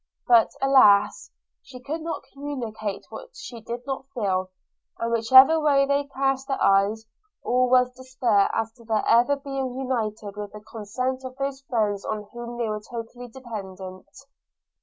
[0.27, 1.29] But, alas!
[1.61, 4.49] she could not communicate what she did not feel;
[4.97, 7.05] and whichever way they cast their eyes,
[7.43, 12.03] all was despair as to their ever being united with the consent of those friends
[12.03, 14.07] on whom they were totally dependent.